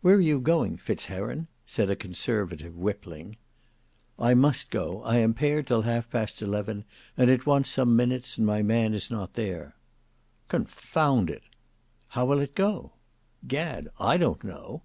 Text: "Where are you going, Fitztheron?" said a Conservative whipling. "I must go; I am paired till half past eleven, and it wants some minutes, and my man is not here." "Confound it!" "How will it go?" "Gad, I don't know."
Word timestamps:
"Where 0.00 0.14
are 0.16 0.20
you 0.22 0.40
going, 0.40 0.78
Fitztheron?" 0.78 1.46
said 1.66 1.90
a 1.90 1.94
Conservative 1.94 2.74
whipling. 2.74 3.36
"I 4.18 4.32
must 4.32 4.70
go; 4.70 5.02
I 5.02 5.18
am 5.18 5.34
paired 5.34 5.66
till 5.66 5.82
half 5.82 6.08
past 6.08 6.40
eleven, 6.40 6.86
and 7.18 7.28
it 7.28 7.44
wants 7.44 7.68
some 7.68 7.94
minutes, 7.94 8.38
and 8.38 8.46
my 8.46 8.62
man 8.62 8.94
is 8.94 9.10
not 9.10 9.36
here." 9.36 9.74
"Confound 10.48 11.28
it!" 11.28 11.42
"How 12.08 12.24
will 12.24 12.40
it 12.40 12.54
go?" 12.54 12.94
"Gad, 13.46 13.88
I 14.00 14.16
don't 14.16 14.42
know." 14.42 14.84